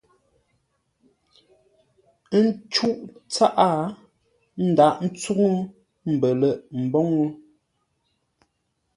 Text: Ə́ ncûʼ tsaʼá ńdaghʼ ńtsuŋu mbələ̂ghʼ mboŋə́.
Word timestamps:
Ə́ 2.37 2.43
ncûʼ 2.47 2.97
tsaʼá 3.31 3.69
ńdaghʼ 4.69 4.97
ńtsuŋu 5.05 5.51
mbələ̂ghʼ 6.13 6.59
mboŋə́. 6.83 7.27